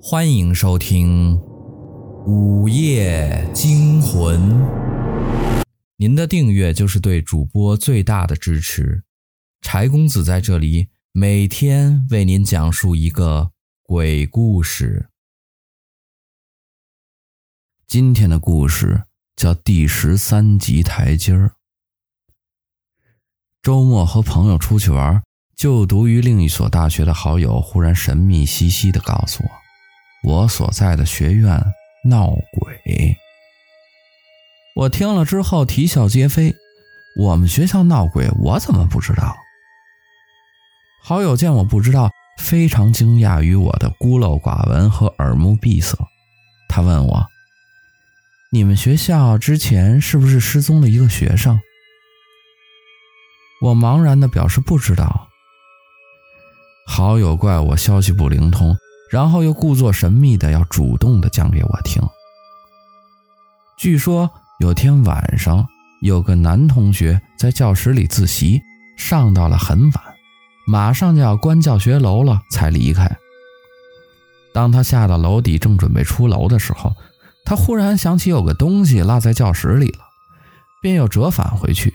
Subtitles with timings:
[0.00, 1.36] 欢迎收听
[2.24, 4.40] 《午夜惊魂》。
[5.96, 9.02] 您的订阅就是对主播最大的支持。
[9.60, 13.50] 柴公子在这里每天为您讲述一个
[13.82, 15.08] 鬼故事。
[17.88, 19.02] 今天的故事
[19.34, 21.48] 叫《第十三级台阶儿》。
[23.60, 25.20] 周末和朋友出去玩，
[25.56, 29.50] 就读于另一所大学的好友忽然神秘兮兮的告诉我。
[30.24, 31.62] 我所在的学院
[32.04, 33.16] 闹鬼，
[34.74, 36.54] 我听了之后啼笑皆非。
[37.16, 39.36] 我们学校闹鬼，我怎么不知道？
[41.02, 45.96] 好友见我不知道，非常惊讶于我的孤陋寡闻和耳目闭塞。
[46.68, 47.26] 他问我
[48.52, 51.58] ：“你们学校之前是不是失踪了一个学生？”
[53.62, 55.28] 我茫然的表示不知道。
[56.86, 58.76] 好友怪我消息不灵通。
[59.10, 62.02] 然后又故作神秘的要主动的讲给我听。
[63.76, 65.66] 据说有天晚上，
[66.02, 68.60] 有个男同学在教室里自习，
[68.96, 70.04] 上到了很晚，
[70.66, 73.16] 马上就要关教学楼了，才离开。
[74.52, 76.92] 当他下到楼底，正准备出楼的时候，
[77.44, 80.00] 他忽然想起有个东西落在教室里了，
[80.82, 81.94] 便又折返回去。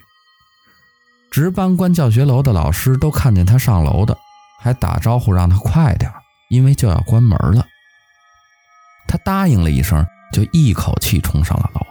[1.30, 4.18] 值班关教学楼的老师都看见他上楼的，
[4.62, 6.10] 还打招呼让他快点。
[6.50, 7.66] 因为就要关门了，
[9.08, 11.82] 他答应了一声，就一口气冲上了楼。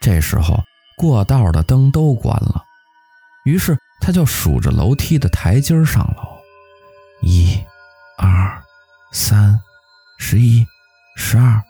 [0.00, 0.62] 这时候
[0.96, 2.64] 过道的灯都关了，
[3.44, 6.38] 于是他就数着楼梯的台阶上楼，
[7.22, 7.60] 一、
[8.18, 8.62] 二、
[9.12, 9.60] 三、
[10.18, 10.66] 十一、
[11.16, 11.62] 十二，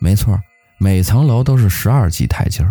[0.00, 0.40] 没错，
[0.78, 2.64] 每层楼都是十二级台阶。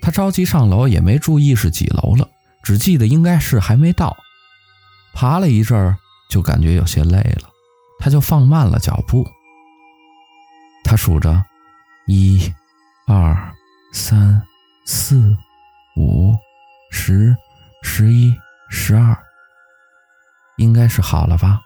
[0.00, 2.28] 他着急上楼，也没注意是几楼了，
[2.62, 4.16] 只记得应该是还没到。
[5.14, 5.96] 爬了一阵儿。
[6.28, 7.48] 就感觉有些累了，
[7.98, 9.26] 他就放慢了脚步。
[10.84, 11.42] 他数着，
[12.06, 12.52] 一、
[13.06, 13.52] 二、
[13.92, 14.42] 三、
[14.86, 15.36] 四、
[15.96, 16.34] 五、
[16.90, 17.36] 十、
[17.82, 18.34] 十一、
[18.70, 19.16] 十二，
[20.56, 21.60] 应该是好了吧？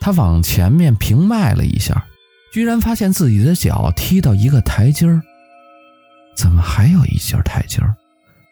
[0.00, 2.06] 他往前面平迈了一下，
[2.52, 5.20] 居然发现自己的脚踢到一个台阶儿。
[6.36, 7.96] 怎么还有一节台阶儿？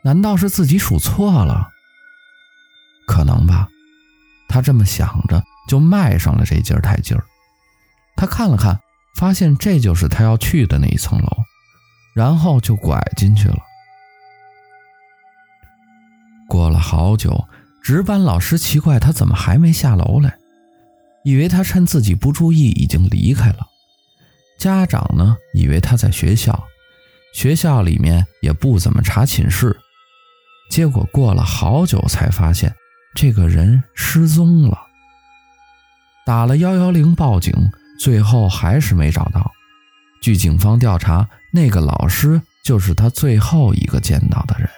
[0.03, 1.69] 难道是自己数错了？
[3.07, 3.69] 可能吧。
[4.49, 7.17] 他这么想着，就迈上了这阶台阶。
[8.17, 8.81] 他看了看，
[9.17, 11.29] 发现这就是他要去的那一层楼，
[12.15, 13.59] 然后就拐进去了。
[16.49, 17.47] 过了好久，
[17.83, 20.39] 值班老师奇怪他怎么还没下楼来，
[21.25, 23.67] 以为他趁自己不注意已经离开了。
[24.59, 26.65] 家长呢，以为他在学校，
[27.35, 29.77] 学校里面也不怎么查寝室。
[30.71, 32.75] 结果过了好久才发现。
[33.17, 34.79] 这个人失踪了，
[36.27, 37.51] 打了幺幺零报警，
[37.99, 39.51] 最后还是没找到。
[40.21, 44.69] 据警方调查，那个老师就是他最后一个见到的人。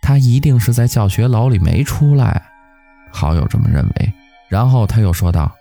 [0.00, 2.42] 他一定是在教学楼里没出来，
[3.12, 4.12] 好友这么认为。
[4.48, 5.54] 然后他又说道：“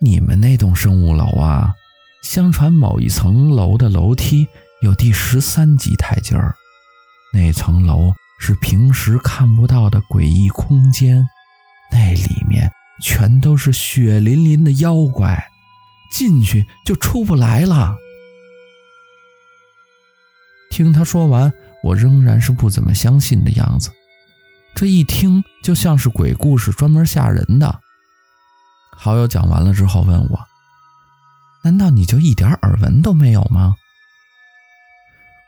[0.00, 1.74] 你们那栋生物楼啊，
[2.22, 4.46] 相传某一层楼的楼梯
[4.82, 6.54] 有第十三级台阶儿，
[7.32, 8.12] 那层楼。”
[8.44, 11.24] 是平时看不到的诡异空间，
[11.92, 12.68] 那里面
[13.00, 15.46] 全都是血淋淋的妖怪，
[16.10, 17.94] 进去就出不来了。
[20.70, 21.52] 听他说完，
[21.84, 23.92] 我仍然是不怎么相信的样子。
[24.74, 27.78] 这一听就像是鬼故事，专门吓人的。
[28.96, 30.40] 好友讲完了之后问我
[31.62, 33.76] ：“难道你就一点耳闻都没有吗？”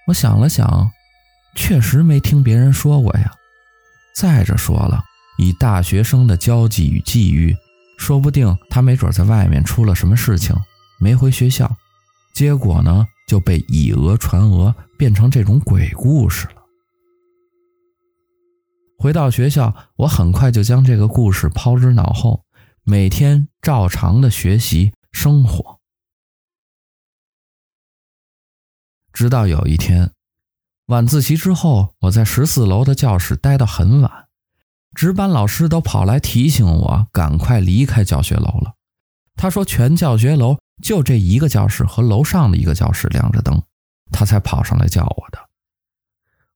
[0.06, 0.88] 我想了想。
[1.54, 3.32] 确实没听别人说过呀。
[4.14, 5.02] 再者说了，
[5.38, 7.56] 以大学生的交际与际遇，
[7.98, 10.54] 说不定他没准在外面出了什么事情，
[10.98, 11.76] 没回学校，
[12.32, 16.62] 结果呢就被以讹传讹，变成这种鬼故事了。
[18.98, 22.44] 回到学校，我很快就将这个故事抛之脑后，
[22.84, 25.80] 每天照常的学习生活，
[29.12, 30.12] 直到有一天。
[30.86, 34.28] 晚自习之后，我在十四楼的教室待到很晚，
[34.94, 38.74] 值班老师都跑来提醒我赶快离开教学楼了。
[39.34, 43.62] 他说，全教学楼就这一个教室和楼上的一个教室亮着灯，
[44.12, 45.38] 他才跑上来叫我的。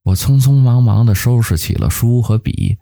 [0.03, 2.79] 我匆匆忙忙地收拾起了书和笔，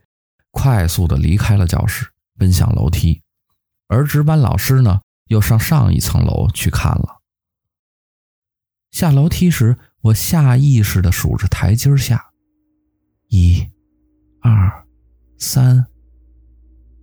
[0.50, 3.22] 快速地离开了教室，奔向楼梯。
[3.86, 7.22] 而值班老师呢，又上上一层楼去看了。
[8.90, 12.26] 下楼梯时，我下意识地数着台阶下，
[13.28, 13.66] 一、
[14.40, 14.86] 二、
[15.36, 15.84] 三。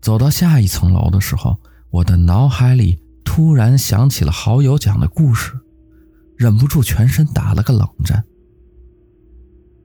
[0.01, 1.59] 走到下一层楼的时候，
[1.89, 5.51] 我的脑海里突然想起了好友讲的故事，
[6.37, 8.23] 忍不住全身打了个冷战。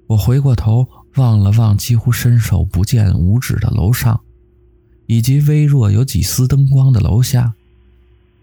[0.06, 4.21] 我回过头望了望几乎伸手不见五指的楼上，
[5.06, 7.55] 以及微弱有几丝灯光的楼下，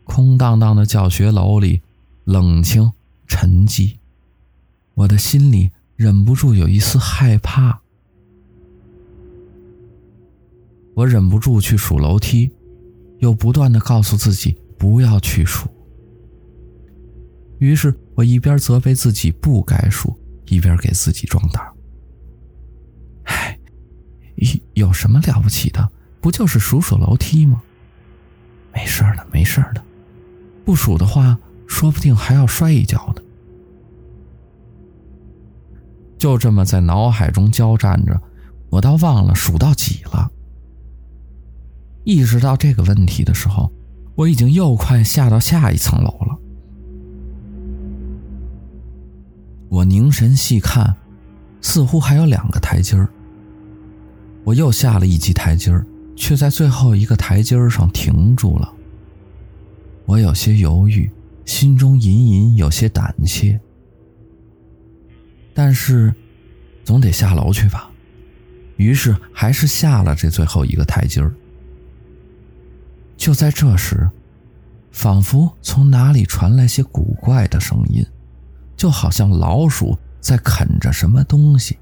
[0.03, 1.81] 空荡荡的教学楼里
[2.25, 2.91] 冷清
[3.25, 3.95] 沉寂，
[4.95, 7.81] 我的心里忍不住有一丝害怕。
[10.95, 12.49] 我忍不住去数楼梯，
[13.19, 15.67] 又不断的告诉自己不要去数。
[17.59, 21.61] 于是我一边责备自己不该数，一边给自己壮胆。
[23.25, 23.59] 唉，
[24.73, 25.91] 有什么了不起的？
[26.21, 27.61] 不就是数数楼梯吗？
[28.73, 29.83] 没事的，没事的。
[30.63, 31.37] 不数的话，
[31.67, 33.21] 说不定还要摔一跤的。
[36.25, 38.19] 就这么在脑海中交战着，
[38.71, 40.27] 我倒忘了数到几了。
[42.03, 43.71] 意识到这个问题的时候，
[44.15, 46.35] 我已经又快下到下一层楼了。
[49.69, 50.95] 我凝神细看，
[51.61, 53.07] 似乎还有两个台阶儿。
[54.43, 55.85] 我又下了一级台阶儿，
[56.15, 58.73] 却在最后一个台阶儿上停住了。
[60.07, 61.07] 我有些犹豫，
[61.45, 63.59] 心中隐隐有些胆怯，
[65.55, 66.13] 但是
[66.83, 67.89] 总得下楼去吧。
[68.75, 71.33] 于是还是下了这最后一个台阶儿。
[73.15, 74.09] 就在这时，
[74.91, 78.05] 仿佛从哪里传来些古怪的声音，
[78.75, 81.77] 就好像老鼠在啃着什么东西。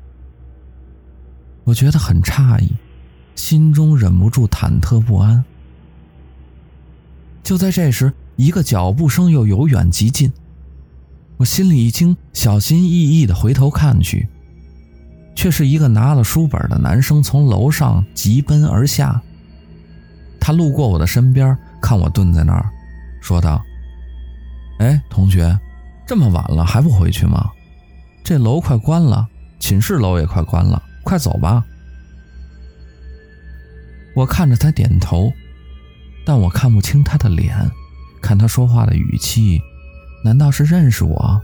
[1.63, 2.71] 我觉得很诧异，
[3.35, 5.43] 心中忍不住忐忑不安。
[7.41, 10.31] 就在这时，一个脚步声又由远及近，
[11.37, 14.27] 我心里一惊，小心翼翼地回头看去，
[15.35, 19.21] 却是一个拿了书本的男生从楼上疾奔而下。
[20.39, 22.69] 他路过我的身边，看我蹲在那儿，
[23.21, 23.61] 说道
[24.79, 25.57] ：“哎，同学，
[26.05, 27.49] 这么晚了还不回去吗？
[28.23, 29.27] 这楼快关了，
[29.59, 31.65] 寝室楼也快关了，快走吧。”
[34.15, 35.33] 我看着他点头，
[36.25, 37.57] 但我看不清他的脸，
[38.21, 39.59] 看他说话的语气，
[40.23, 41.41] 难道是认识我？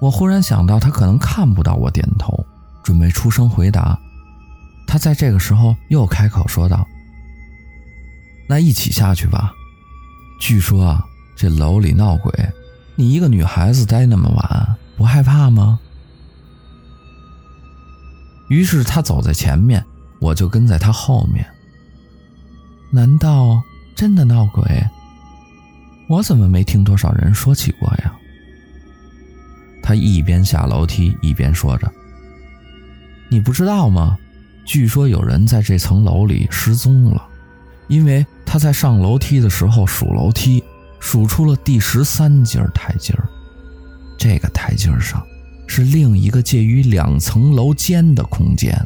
[0.00, 2.44] 我忽然想到，他可能看不到我点头，
[2.82, 3.98] 准备出声回答。
[4.86, 6.86] 他在这个时候又开口说道
[8.48, 9.52] ：“那一起下去吧。
[10.40, 11.04] 据说啊，
[11.36, 12.32] 这楼里闹鬼，
[12.96, 15.78] 你一个女孩子待那么晚，不害怕吗？”
[18.48, 19.84] 于是他走在前面，
[20.18, 21.46] 我就跟在他后面。
[22.90, 23.62] 难道
[23.94, 24.64] 真的闹鬼？
[26.10, 28.12] 我怎么没听多少人说起过呀？
[29.80, 31.88] 他一边下楼梯一边说着
[33.30, 34.18] ：“你不知道吗？”
[34.66, 37.28] 据说有人在这层楼里失踪了，
[37.86, 40.60] 因为他在上楼梯的时候数楼梯，
[40.98, 43.14] 数出了第十三阶台阶。
[44.18, 45.24] 这个台阶上
[45.68, 48.76] 是另一个介于两层楼间的空间。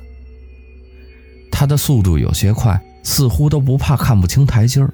[1.50, 4.86] 他的速度有些快，似乎都不怕看不清台阶。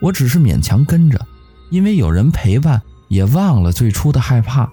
[0.00, 1.26] 我只是勉强跟着，
[1.70, 4.70] 因为有人陪伴，也忘了最初的害怕，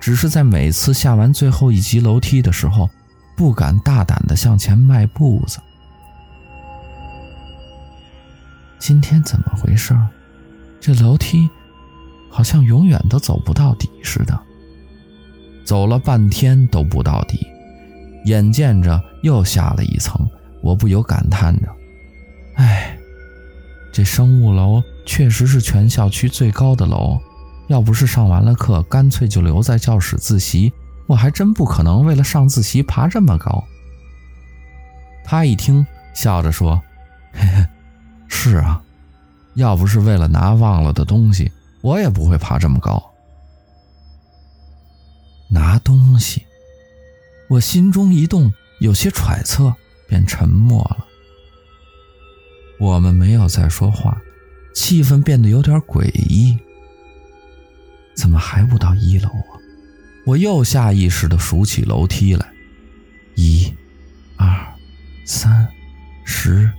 [0.00, 2.88] 只是在每次下完最后一级楼梯的时候。
[3.36, 5.58] 不敢大胆地向前迈步子。
[8.78, 9.96] 今天怎么回事？
[10.78, 11.48] 这楼梯
[12.28, 14.38] 好像永远都走不到底似的。
[15.64, 17.46] 走了半天都不到底，
[18.26, 20.28] 眼见着又下了一层，
[20.62, 21.68] 我不由感叹着
[22.60, 22.94] ：“哎，
[23.92, 27.18] 这生物楼确实是全校区最高的楼，
[27.68, 30.72] 要不是上完了课，干脆就留在教室自习。”
[31.06, 33.64] 我还真不可能为了上自习爬这么高。
[35.24, 36.80] 他一听，笑着说
[37.34, 37.66] ：“嘿嘿，
[38.28, 38.80] 是啊，
[39.54, 43.10] 要不是为了拿忘了的东西，我也不会爬这么高。”
[45.50, 46.46] 拿东西，
[47.48, 49.74] 我心中一动，有些揣测，
[50.06, 51.04] 便沉默了。
[52.80, 54.16] 我们没有再说话，
[54.74, 56.58] 气氛变得有点诡异。
[58.16, 59.60] 怎么还不到一楼啊？
[60.24, 62.46] 我又下意识地数起楼梯来，
[63.34, 63.70] 一、
[64.38, 64.48] 二、
[65.26, 65.68] 三、
[66.24, 66.72] 十、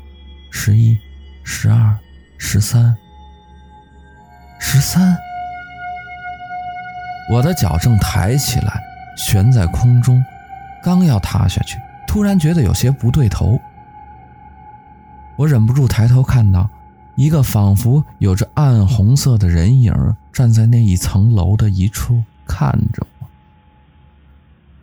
[0.49, 0.97] 十一、
[1.43, 1.95] 十二、
[2.39, 2.97] 十三、
[4.59, 5.15] 十三。
[7.29, 8.81] 我的脚正抬起来，
[9.15, 10.23] 悬在空中，
[10.83, 11.77] 刚要踏下去，
[12.07, 13.61] 突然觉得有些不对头。
[15.41, 16.69] 我忍不住抬头看到
[17.15, 19.91] 一个仿佛有着暗红色的人影
[20.31, 23.27] 站在那一层楼的一处，看着我。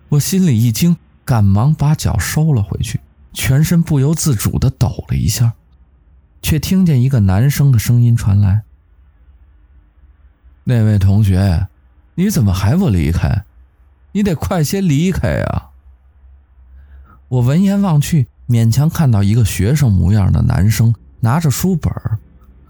[0.09, 2.99] 我心里一惊，赶忙把脚收了回去，
[3.33, 5.53] 全身不由自主地抖了一下，
[6.43, 8.62] 却听见一个男生的声音传来
[10.65, 11.69] ：“那位同学，
[12.17, 13.45] 你怎么还不离开？
[14.11, 15.71] 你得快些离开啊！”
[17.29, 21.93] 我闻言望去，勉强看到一个学生模样的男生拿着书本，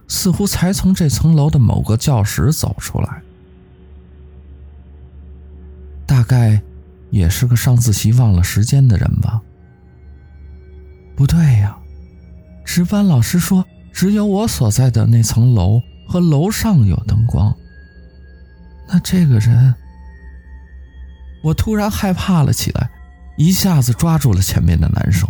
[0.08, 3.23] 似乎才从这层楼的某个教室走出来，
[6.04, 6.61] 大概
[7.11, 9.40] 也是个上自习忘了时间的人吧。
[11.14, 11.78] 不对呀，
[12.64, 17.54] 值班老师说只有我所在的那层楼和楼上有灯光。
[18.88, 19.75] 那这个人，
[21.42, 22.90] 我突然害怕了起来，
[23.37, 25.28] 一下子抓住了前面的男生。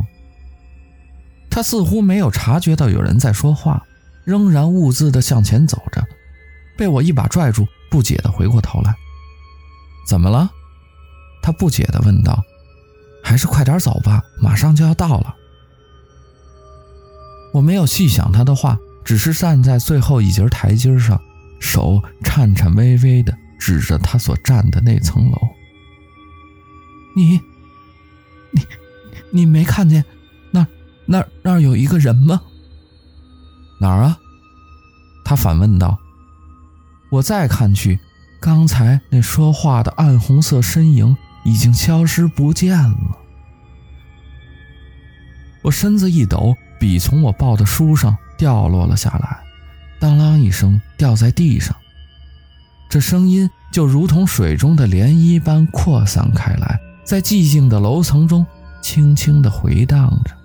[1.58, 3.84] 他似乎没有察觉到有人在说话。
[4.22, 6.06] 仍然兀自地向前走着，
[6.76, 8.94] 被我一把拽住，不解地回过头来。
[10.06, 10.48] 怎么了？
[11.42, 12.40] 他不解地问道。
[13.24, 15.34] 还是快点走吧，马上就要到了。
[17.52, 21.20] 我没有细想他的话，只是站在最后一节台阶上，
[21.58, 25.38] 手颤颤巍巍地指着他所站的那层楼。
[27.16, 27.40] 你，
[28.52, 28.62] 你，
[29.32, 30.04] 你没看见
[31.10, 32.42] 那那儿那儿有一个人吗？
[33.80, 34.18] 哪儿啊？
[35.24, 35.98] 他反问道。
[37.10, 37.98] 我再看去，
[38.38, 43.18] 刚才那说话的暗红色身影已经消失不见了。
[45.62, 49.38] 我身子一抖，笔从我抱的书上掉落了下来，
[49.98, 51.74] 当啷一声掉在地上。
[52.90, 58.46] 这声音就如同水中的涟漪般扩散开来，在寂静的楼层中
[58.82, 60.37] 轻轻地回荡着。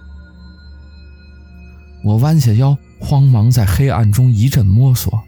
[2.04, 2.78] 我弯下腰。
[3.00, 5.22] 慌忙在黑暗中一阵摸索，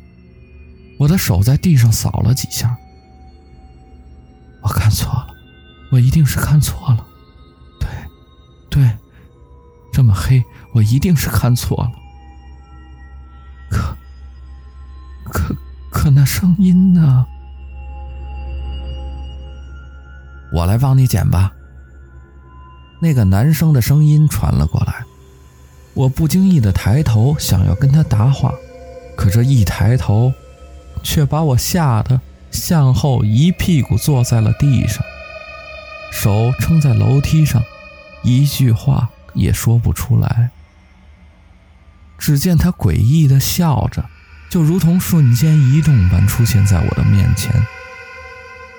[0.97, 2.77] 我的手在地上扫了几下。
[4.61, 5.27] 我看错了，
[5.91, 7.05] 我一定是看错了。
[7.81, 7.89] 对，
[8.69, 8.97] 对，
[9.91, 10.41] 这么黑，
[10.73, 11.91] 我一定是看错了。
[13.69, 13.97] 可，
[15.25, 15.55] 可，
[15.91, 17.25] 可那声音呢？
[20.53, 21.51] 我来帮你捡吧。
[23.01, 25.03] 那个男生的声音传了过来。
[25.95, 28.53] 我不经意的抬头，想要跟他搭话，
[29.15, 30.33] 可这一抬头，
[31.01, 32.19] 却把我吓得
[32.51, 35.01] 向后一屁股坐在了地上，
[36.11, 37.63] 手撑在楼梯上，
[38.23, 40.51] 一句话也说不出来。
[42.17, 44.03] 只见他诡异的笑着，
[44.49, 47.53] 就如同瞬间移动般出现在我的面前，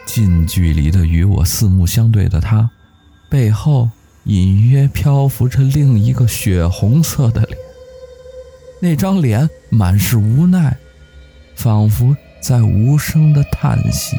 [0.05, 2.69] 近距离的与我四目相对的他，
[3.31, 3.89] 背后。
[4.27, 7.59] 隐约漂浮着另一个血红色的脸，
[8.81, 10.77] 那张脸满是无奈，
[11.55, 14.17] 仿佛在无声的叹息。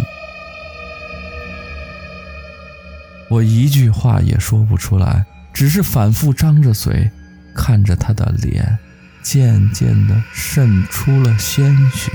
[3.29, 7.11] 我一句话也说不出来，只是反复张着嘴，
[7.53, 8.79] 看着他的脸，
[9.21, 12.09] 渐渐地渗出了鲜血。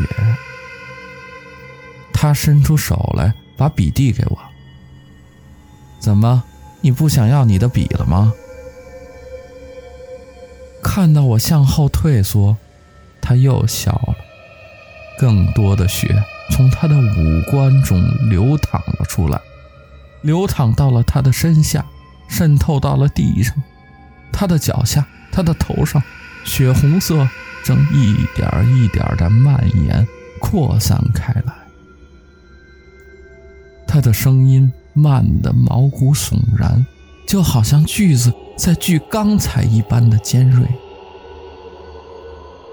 [2.15, 4.39] 他伸出手来，把笔递给我。
[6.01, 6.43] 怎么？
[6.83, 8.35] 你不想要你的笔了吗？
[10.83, 12.57] 看到我向后退缩，
[13.21, 14.17] 他又笑了。
[15.17, 19.41] 更多的血从他的五官中流淌了出来，
[20.23, 21.87] 流淌到了他的身下，
[22.29, 23.55] 渗透到了地上，
[24.33, 26.03] 他的脚下，他的头上，
[26.45, 27.29] 血红色
[27.63, 30.05] 正一点一点的蔓延、
[30.41, 31.55] 扩散开来。
[33.87, 34.73] 他的声音。
[34.93, 36.85] 慢得毛骨悚然，
[37.27, 40.67] 就好像锯子在锯钢材一般的尖锐。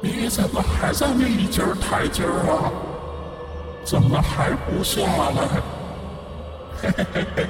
[0.01, 2.71] 你怎么还在那一节台阶啊？
[3.85, 5.61] 怎么还不下来？
[6.81, 7.47] 嘿嘿嘿嘿，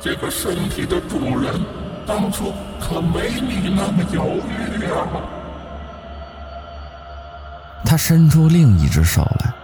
[0.00, 1.60] 这个身体的主人
[2.06, 5.06] 当初可没你那么犹豫呀。
[7.84, 9.54] 他伸出另一只手来，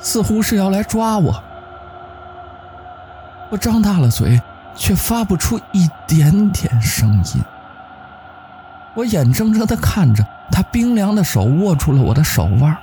[0.00, 1.42] 似乎是要来抓我。
[3.50, 4.40] 我张大了嘴，
[4.76, 7.42] 却发不出一点点声音。
[8.94, 12.76] 我眼睁睁地看着他冰凉的手握住了我的手腕，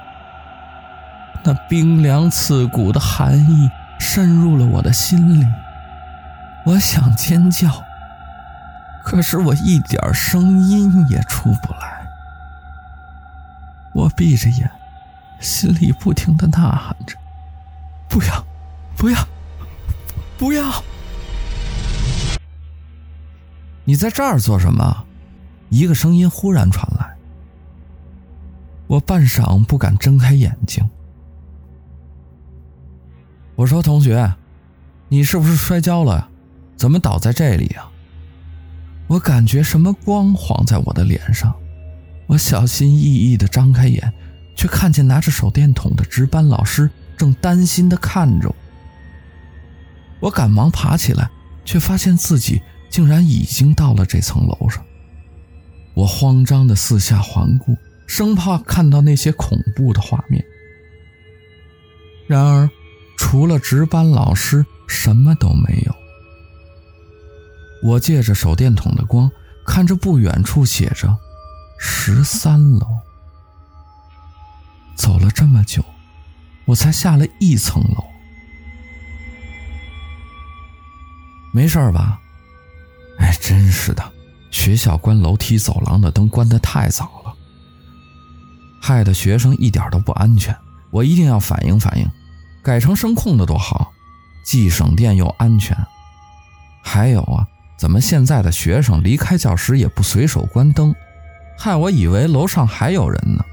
[1.44, 5.46] 那冰凉刺骨的寒意渗入了我的心里。
[6.66, 7.70] 我想尖叫，
[9.04, 12.06] 可是我一点声音也出不来。
[13.94, 14.70] 我闭着眼，
[15.40, 17.16] 心里不停地呐喊着
[18.10, 18.44] ：“不要，
[18.98, 19.18] 不要！”
[20.38, 20.84] 不要！
[23.86, 25.06] 你在这儿做什么？
[25.70, 27.16] 一个声音忽然传来。
[28.86, 30.88] 我半晌不敢睁开眼睛。
[33.56, 34.34] 我说：“同学，
[35.10, 36.30] 你是不是摔跤了？
[36.76, 37.90] 怎么倒在这里啊？”
[39.08, 41.56] 我感觉什么光晃在我的脸上，
[42.28, 44.14] 我小心翼翼地张开眼，
[44.56, 48.56] 却看见拿着手电筒的值班老师正担心地看着我。
[50.20, 51.30] 我赶忙爬起来，
[51.64, 54.84] 却发现自己竟然已经到了这层楼上。
[55.94, 57.76] 我慌张地四下环顾，
[58.08, 60.44] 生怕看到那些恐怖的画面。
[62.28, 62.70] 然而，
[63.18, 65.96] 除了值班老师，什么都没有。
[67.84, 69.32] 我借着手电筒的光，
[69.66, 71.18] 看着不远处写着
[71.80, 72.88] “十三楼”。
[74.98, 75.84] 走了这么久，
[76.66, 78.04] 我才下了一层楼。
[81.58, 82.20] 没事吧？
[83.18, 84.04] 哎，真是的，
[84.52, 87.34] 学校关楼梯走廊的灯关得太早了，
[88.80, 90.56] 害得学生一点都不安全。
[90.92, 92.08] 我一定要反映反映，
[92.62, 93.92] 改成声控的多好，
[94.46, 95.76] 既省电又安全。
[96.84, 97.48] 还有啊。
[97.76, 100.96] 怎么现在的学生离开教室也不随手关灯，
[101.58, 103.44] 害我以为楼上还有人呢。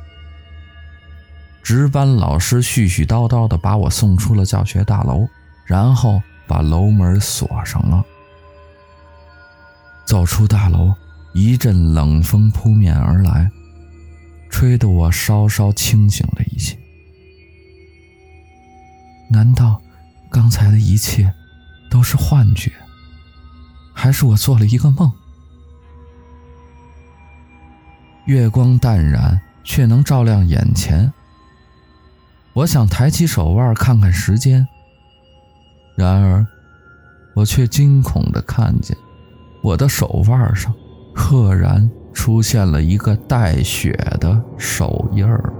[1.62, 5.26] 值班老师絮絮叨叨地把我送出了教学大楼，
[5.66, 8.04] 然后把楼门锁上了。
[10.04, 10.94] 走出大楼，
[11.32, 13.50] 一阵冷风扑面而来，
[14.50, 16.78] 吹得我稍稍清醒了一些。
[19.30, 19.80] 难道
[20.30, 21.32] 刚才的一切
[21.90, 22.70] 都是幻觉？
[23.92, 25.10] 还是我做了一个梦。
[28.26, 31.12] 月光淡然，却能照亮眼前。
[32.52, 34.66] 我想抬起手腕看看时间，
[35.94, 36.44] 然而
[37.34, 38.96] 我却惊恐地看见
[39.62, 40.72] 我的手腕上
[41.14, 45.52] 赫然出现了一个带血的手印儿。